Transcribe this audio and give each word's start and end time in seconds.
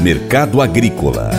Mercado 0.00 0.62
Agrícola 0.62 1.30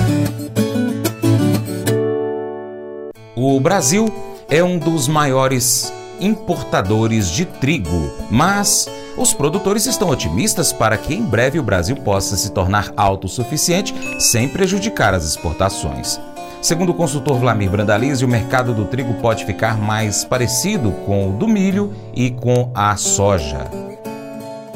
O 3.35 3.59
Brasil 3.59 4.07
é 4.49 4.63
um 4.63 4.77
dos 4.77 5.07
maiores 5.07 5.93
importadores 6.19 7.29
de 7.29 7.45
trigo, 7.45 8.11
mas 8.29 8.87
os 9.17 9.33
produtores 9.33 9.85
estão 9.85 10.09
otimistas 10.09 10.73
para 10.73 10.97
que 10.97 11.13
em 11.13 11.23
breve 11.23 11.59
o 11.59 11.63
Brasil 11.63 11.95
possa 11.95 12.35
se 12.35 12.51
tornar 12.51 12.91
autossuficiente 12.95 13.93
sem 14.19 14.47
prejudicar 14.47 15.13
as 15.13 15.25
exportações. 15.25 16.19
Segundo 16.61 16.89
o 16.89 16.93
consultor 16.93 17.37
Vlamir 17.37 17.69
Brandalize, 17.69 18.25
o 18.25 18.27
mercado 18.27 18.73
do 18.73 18.85
trigo 18.85 19.13
pode 19.15 19.45
ficar 19.45 19.77
mais 19.77 20.25
parecido 20.25 20.91
com 21.05 21.29
o 21.29 21.31
do 21.31 21.47
milho 21.47 21.93
e 22.13 22.31
com 22.31 22.69
a 22.75 22.97
soja. 22.97 23.65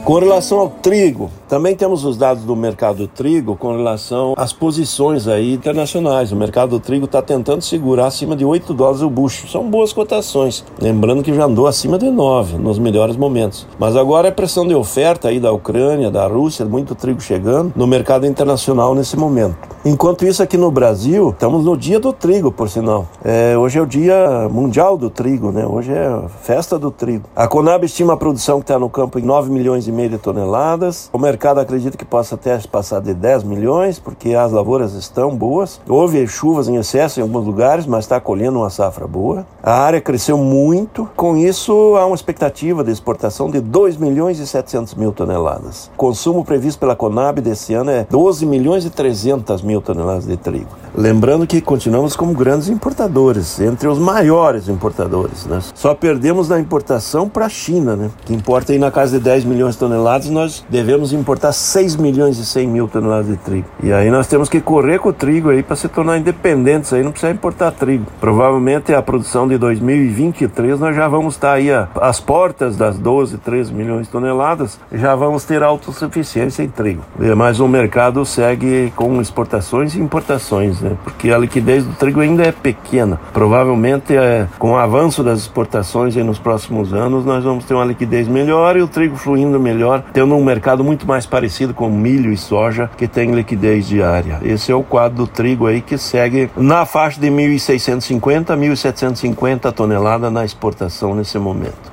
Com 0.06 0.20
relação 0.20 0.60
ao 0.60 0.70
trigo, 0.70 1.30
também 1.54 1.76
temos 1.76 2.04
os 2.04 2.18
dados 2.18 2.46
do 2.46 2.56
mercado 2.56 2.98
do 2.98 3.08
trigo 3.08 3.56
com 3.56 3.78
relação 3.78 4.34
às 4.36 4.52
posições 4.52 5.28
aí 5.28 5.54
internacionais. 5.54 6.32
O 6.32 6.36
mercado 6.36 6.72
do 6.72 6.80
trigo 6.80 7.06
está 7.06 7.22
tentando 7.22 7.62
segurar 7.62 8.08
acima 8.08 8.36
de 8.36 8.44
8 8.44 8.74
dólares 8.74 9.04
o 9.04 9.10
bucho. 9.10 9.48
São 9.48 9.70
boas 9.70 9.94
cotações. 9.94 10.66
Lembrando 10.82 11.22
que 11.22 11.32
já 11.32 11.46
andou 11.46 11.68
acima 11.68 12.00
de 12.00 12.10
9 12.10 12.58
nos 12.58 12.80
melhores 12.80 13.16
momentos. 13.16 13.68
Mas 13.78 13.96
agora 13.96 14.30
é 14.30 14.32
pressão 14.32 14.68
de 14.68 14.74
oferta 14.74 15.28
aí 15.28 15.40
da 15.40 15.52
Ucrânia, 15.52 16.10
da 16.10 16.26
Rússia, 16.26 16.66
muito 16.66 16.96
trigo 16.96 17.22
chegando 17.22 17.72
no 17.76 17.86
mercado 17.86 18.26
internacional 18.26 18.96
nesse 18.96 19.16
momento. 19.16 19.56
Enquanto 19.86 20.26
isso, 20.26 20.42
aqui 20.42 20.58
no 20.58 20.72
Brasil, 20.72 21.30
estamos 21.30 21.66
no 21.66 21.78
dia 21.78 22.00
do 22.00 22.14
trigo, 22.14 22.52
por 22.52 22.70
sinal. 22.70 23.06
É, 23.24 23.56
hoje 23.58 23.78
é 23.78 23.82
o 23.82 23.86
dia 23.86 24.48
mundial 24.50 24.98
do 24.98 25.10
trigo, 25.10 25.52
né? 25.52 25.68
Hoje 25.68 25.92
é 25.92 26.22
festa 26.42 26.80
do 26.80 26.90
trigo. 26.90 27.26
A 27.36 27.50
Conab 27.50 27.86
estima 27.86 28.14
a 28.14 28.18
produção 28.18 28.60
que 28.60 28.64
está 28.64 28.80
no 28.80 28.90
campo 28.90 29.20
em 29.20 29.22
9 29.22 29.52
milhões 29.52 29.86
e 29.86 29.92
meio 29.92 30.10
de 30.10 30.18
toneladas. 30.18 31.10
O 31.12 31.20
mercado 31.20 31.43
acredita 31.52 31.98
que 31.98 32.06
possa 32.06 32.36
até 32.36 32.58
passar 32.60 33.02
de 33.02 33.14
10 33.14 33.44
milhões, 33.44 34.00
porque 34.00 34.34
as 34.34 34.52
lavouras 34.52 34.94
estão 34.94 35.36
boas. 35.36 35.80
Houve 35.88 36.26
chuvas 36.28 36.68
em 36.68 36.78
excesso 36.78 37.20
em 37.20 37.24
alguns 37.24 37.46
lugares, 37.46 37.86
mas 37.86 38.06
está 38.06 38.20
colhendo 38.20 38.60
uma 38.60 38.70
safra 38.70 39.06
boa. 39.06 39.46
A 39.62 39.74
área 39.74 40.02
cresceu 40.02 40.38
muito. 40.38 41.10
Com 41.16 41.38
isso, 41.38 41.96
há 41.98 42.06
uma 42.06 42.16
expectativa 42.16 42.84
de 42.84 42.92
exportação 42.92 43.50
de 43.50 43.60
2 43.60 43.98
milhões 43.98 44.40
e 44.40 44.48
700 44.48 44.96
mil 44.96 45.12
toneladas. 45.12 45.92
O 45.94 45.98
consumo 45.98 46.46
previsto 46.46 46.80
pela 46.80 46.96
Conab 46.96 47.42
desse 47.42 47.74
ano 47.74 47.92
é 47.92 48.08
12 48.10 48.46
milhões 48.46 48.86
e 48.86 48.90
300 48.90 49.62
mil 49.62 49.82
toneladas 49.82 50.26
de 50.26 50.38
trigo. 50.38 50.70
Lembrando 50.96 51.48
que 51.48 51.60
continuamos 51.60 52.16
como 52.16 52.34
grandes 52.34 52.70
importadores, 52.70 53.60
entre 53.60 53.88
os 53.88 53.98
maiores 53.98 54.70
importadores. 54.70 55.46
Né? 55.46 55.60
Só 55.74 55.94
perdemos 55.94 56.50
na 56.50 56.60
importação 56.60 57.28
para 57.28 57.48
a 57.48 57.50
China, 57.50 57.96
né? 57.96 58.12
que 58.26 58.34
importa 58.34 58.72
aí 58.72 58.80
na 58.80 58.92
casa 58.92 59.18
de 59.18 59.24
10 59.24 59.46
milhões 59.46 59.74
de 59.74 59.80
toneladas, 59.80 60.30
nós 60.30 60.64
devemos 60.70 61.12
importar 61.12 61.33
6 61.52 61.96
milhões 61.96 62.38
e 62.38 62.46
100 62.46 62.68
mil 62.68 62.88
toneladas 62.88 63.28
de 63.28 63.38
trigo. 63.38 63.68
E 63.82 63.92
aí 63.92 64.10
nós 64.10 64.28
temos 64.28 64.50
que 64.50 64.62
correr 64.62 65.00
com 65.00 65.10
o 65.10 65.14
trigo 65.14 65.50
aí 65.50 65.64
para 65.64 65.76
se 65.76 65.88
tornar 65.88 66.18
independentes, 66.18 66.94
aí 66.94 67.04
não 67.04 67.12
precisa 67.12 67.32
importar 67.32 67.72
trigo. 67.72 68.06
Provavelmente 68.20 68.94
a 68.94 69.02
produção 69.02 69.48
de 69.48 69.58
2023 69.58 70.80
nós 70.80 70.96
já 70.96 71.08
vamos 71.08 71.36
estar 71.36 71.54
aí 71.54 71.70
às 71.96 72.20
portas 72.20 72.78
das 72.78 72.98
12, 72.98 73.38
13 73.38 73.74
milhões 73.74 74.08
de 74.08 74.12
toneladas, 74.12 74.80
já 74.92 75.16
vamos 75.16 75.44
ter 75.44 75.64
autossuficiência 75.64 76.64
em 76.64 76.70
trigo. 76.70 77.04
Mas 77.36 77.60
o 77.60 77.68
mercado 77.68 78.26
segue 78.26 78.92
com 78.96 79.22
exportações 79.22 79.96
e 79.96 80.00
importações 80.00 80.82
né? 80.82 80.96
porque 81.04 81.32
a 81.32 81.38
liquidez 81.38 81.86
do 81.86 81.94
trigo 81.94 82.20
ainda 82.20 82.44
é 82.44 82.52
pequena. 82.52 83.20
Provavelmente, 83.32 84.16
é, 84.16 84.48
com 84.58 84.72
o 84.72 84.78
avanço 84.78 85.24
das 85.24 85.40
exportações 85.40 86.16
nos 86.16 86.40
próximos 86.40 86.94
anos, 86.94 87.26
nós 87.26 87.44
vamos 87.44 87.66
ter 87.66 87.74
uma 87.74 87.86
liquidez 87.86 88.28
melhor 88.28 88.78
e 88.78 88.82
o 88.82 88.88
trigo 88.88 89.16
fluindo 89.16 89.60
melhor, 89.60 90.04
tendo 90.14 90.36
um 90.36 90.44
mercado 90.44 90.84
muito 90.84 91.08
mais 91.08 91.13
parecido 91.26 91.74
com 91.74 91.90
milho 91.90 92.32
e 92.32 92.38
soja, 92.38 92.90
que 92.98 93.08
tem 93.08 93.32
liquidez 93.32 93.88
diária. 93.88 94.40
Esse 94.44 94.72
é 94.72 94.76
o 94.76 94.84
quadro 94.84 95.18
do 95.18 95.28
trigo 95.28 95.68
aí 95.68 95.82
que 95.82 95.98
segue 95.98 96.50
na 96.58 96.86
faixa 96.86 97.20
de 97.20 97.28
1.650 97.28 98.50
a 98.50 98.58
1.750 98.58 99.72
toneladas 99.72 100.32
na 100.32 100.44
exportação 100.44 101.16
nesse 101.16 101.38
momento. 101.38 101.93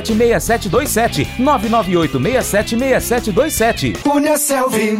6727 0.01 1.27
998 1.39 2.43
676727. 2.43 3.93
Cunha 4.03 4.37
Selvi. 4.37 4.99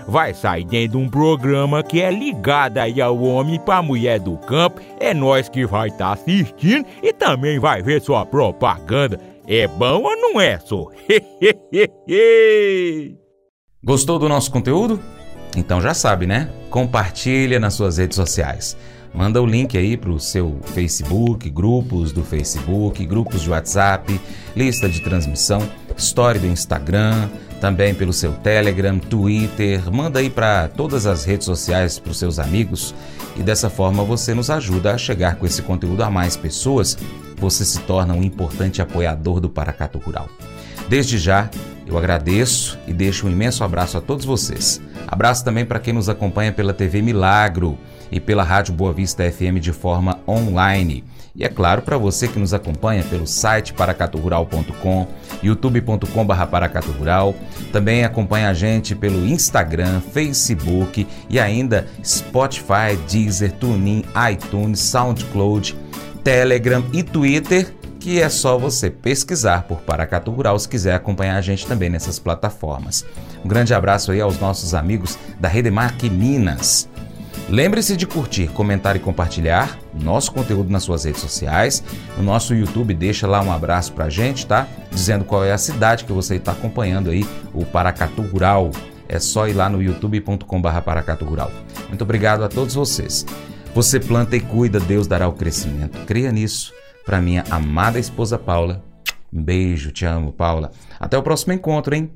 vai 0.07 0.33
sair 0.33 0.65
dentro 0.65 0.97
de 0.97 1.05
um 1.05 1.09
programa 1.09 1.83
que 1.83 2.01
é 2.01 2.11
ligado 2.11 2.77
aí 2.77 3.01
ao 3.01 3.21
homem 3.21 3.59
para 3.59 3.81
mulher 3.81 4.19
do 4.19 4.37
campo. 4.37 4.81
É 4.99 5.13
nós 5.13 5.49
que 5.49 5.65
vai 5.65 5.87
estar 5.89 6.07
tá 6.07 6.13
assistindo 6.13 6.85
e 7.01 7.13
também 7.13 7.59
vai 7.59 7.81
ver 7.81 8.01
sua 8.01 8.25
propaganda. 8.25 9.19
É 9.47 9.67
bom 9.67 10.03
ou 10.03 10.15
não 10.15 10.39
é, 10.39 10.59
só? 10.59 10.87
Gostou 13.83 14.19
do 14.19 14.29
nosso 14.29 14.51
conteúdo? 14.51 14.99
Então 15.57 15.81
já 15.81 15.93
sabe, 15.93 16.25
né? 16.25 16.49
Compartilha 16.69 17.59
nas 17.59 17.73
suas 17.73 17.97
redes 17.97 18.15
sociais. 18.15 18.77
Manda 19.13 19.41
o 19.41 19.45
link 19.45 19.77
aí 19.77 19.97
para 19.97 20.11
o 20.11 20.19
seu 20.19 20.59
Facebook, 20.67 21.49
grupos 21.49 22.13
do 22.13 22.23
Facebook, 22.23 23.05
grupos 23.05 23.41
de 23.41 23.49
WhatsApp, 23.49 24.19
lista 24.55 24.87
de 24.87 25.01
transmissão, 25.01 25.61
story 25.97 26.39
do 26.39 26.47
Instagram, 26.47 27.29
também 27.61 27.93
pelo 27.93 28.11
seu 28.11 28.33
Telegram, 28.33 28.97
Twitter. 28.97 29.89
Manda 29.93 30.19
aí 30.19 30.29
para 30.29 30.67
todas 30.67 31.05
as 31.05 31.23
redes 31.23 31.45
sociais 31.45 31.99
para 31.99 32.11
os 32.11 32.17
seus 32.17 32.39
amigos 32.39 32.93
e 33.37 33.43
dessa 33.43 33.69
forma 33.69 34.03
você 34.03 34.33
nos 34.33 34.49
ajuda 34.49 34.93
a 34.93 34.97
chegar 34.97 35.35
com 35.35 35.45
esse 35.45 35.61
conteúdo 35.61 36.03
a 36.03 36.09
mais 36.09 36.35
pessoas. 36.35 36.97
Você 37.37 37.63
se 37.63 37.79
torna 37.81 38.15
um 38.15 38.23
importante 38.23 38.81
apoiador 38.81 39.39
do 39.39 39.49
Paracato 39.49 39.99
Rural. 39.99 40.27
Desde 40.91 41.17
já, 41.17 41.49
eu 41.87 41.97
agradeço 41.97 42.77
e 42.85 42.91
deixo 42.91 43.25
um 43.25 43.31
imenso 43.31 43.63
abraço 43.63 43.97
a 43.97 44.01
todos 44.01 44.25
vocês. 44.25 44.81
Abraço 45.07 45.41
também 45.41 45.63
para 45.63 45.79
quem 45.79 45.93
nos 45.93 46.09
acompanha 46.09 46.51
pela 46.51 46.73
TV 46.73 47.01
Milagro 47.01 47.77
e 48.11 48.19
pela 48.19 48.43
Rádio 48.43 48.73
Boa 48.73 48.91
Vista 48.91 49.23
FM 49.31 49.61
de 49.61 49.71
forma 49.71 50.19
online. 50.27 51.05
E 51.33 51.45
é 51.45 51.47
claro, 51.47 51.81
para 51.81 51.97
você 51.97 52.27
que 52.27 52.37
nos 52.37 52.53
acompanha 52.53 53.05
pelo 53.05 53.25
site 53.25 53.71
paracaturural.com, 53.71 55.07
youtube.com.br 55.41 56.45
paracaturural, 56.51 57.33
também 57.71 58.03
acompanha 58.03 58.49
a 58.49 58.53
gente 58.53 58.93
pelo 58.93 59.25
Instagram, 59.25 60.01
Facebook 60.01 61.07
e 61.29 61.39
ainda 61.39 61.87
Spotify, 62.03 62.97
Deezer, 63.09 63.53
TuneIn, 63.53 64.03
iTunes, 64.29 64.81
SoundCloud, 64.81 65.73
Telegram 66.21 66.83
e 66.91 67.01
Twitter 67.01 67.79
que 68.01 68.19
é 68.19 68.27
só 68.29 68.57
você 68.57 68.89
pesquisar 68.89 69.61
por 69.63 69.81
Paracatu 69.81 70.31
Rural 70.31 70.57
se 70.57 70.67
quiser 70.67 70.95
acompanhar 70.95 71.37
a 71.37 71.41
gente 71.41 71.67
também 71.67 71.87
nessas 71.87 72.17
plataformas. 72.17 73.05
Um 73.45 73.47
grande 73.47 73.75
abraço 73.75 74.11
aí 74.11 74.19
aos 74.19 74.39
nossos 74.39 74.73
amigos 74.73 75.19
da 75.39 75.47
Redemarque 75.47 76.09
Minas. 76.09 76.89
Lembre-se 77.47 77.95
de 77.95 78.07
curtir, 78.07 78.47
comentar 78.47 78.95
e 78.95 78.99
compartilhar 78.99 79.77
nosso 79.93 80.31
conteúdo 80.31 80.71
nas 80.71 80.81
suas 80.81 81.03
redes 81.03 81.21
sociais. 81.21 81.83
No 82.17 82.23
nosso 82.23 82.55
YouTube, 82.55 82.95
deixa 82.95 83.27
lá 83.27 83.39
um 83.39 83.51
abraço 83.51 83.93
pra 83.93 84.09
gente, 84.09 84.47
tá? 84.47 84.67
Dizendo 84.89 85.23
qual 85.23 85.45
é 85.45 85.51
a 85.51 85.57
cidade 85.57 86.03
que 86.03 86.11
você 86.11 86.37
está 86.37 86.53
acompanhando 86.53 87.11
aí, 87.11 87.23
o 87.53 87.63
Paracatu 87.65 88.23
Rural. 88.23 88.71
É 89.07 89.19
só 89.19 89.47
ir 89.47 89.53
lá 89.53 89.69
no 89.69 89.81
youtube.com.br 89.81 90.81
Paracatu 90.83 91.25
Rural. 91.25 91.51
Muito 91.87 92.03
obrigado 92.03 92.43
a 92.43 92.49
todos 92.49 92.73
vocês. 92.73 93.25
Você 93.75 93.99
planta 93.99 94.35
e 94.35 94.39
cuida, 94.39 94.79
Deus 94.79 95.05
dará 95.05 95.27
o 95.27 95.33
crescimento. 95.33 95.99
Creia 96.07 96.31
nisso. 96.31 96.73
Para 97.05 97.21
minha 97.21 97.43
amada 97.49 97.99
esposa 97.99 98.37
Paula, 98.37 98.83
um 99.33 99.41
beijo, 99.41 99.91
te 99.91 100.05
amo, 100.05 100.31
Paula. 100.33 100.71
Até 100.99 101.17
o 101.17 101.23
próximo 101.23 101.53
encontro, 101.53 101.95
hein? 101.95 102.11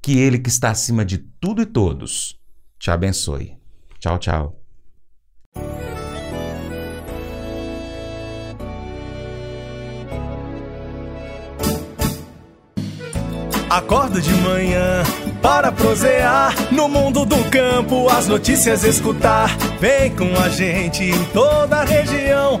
Que 0.00 0.18
Ele 0.18 0.38
que 0.38 0.48
está 0.48 0.70
acima 0.70 1.04
de 1.04 1.18
tudo 1.18 1.62
e 1.62 1.66
todos 1.66 2.40
te 2.82 2.90
abençoe. 2.90 3.56
Tchau, 4.00 4.18
tchau. 4.18 4.58
Acordo 13.70 14.20
de 14.20 14.34
manhã 14.34 15.02
para 15.40 15.72
prosear 15.72 16.52
no 16.72 16.88
mundo 16.88 17.24
do 17.24 17.42
campo, 17.48 18.08
as 18.08 18.26
notícias 18.26 18.84
escutar. 18.84 19.56
Vem 19.80 20.14
com 20.14 20.36
a 20.38 20.48
gente 20.48 21.04
em 21.04 21.24
toda 21.26 21.76
a 21.76 21.84
região 21.84 22.60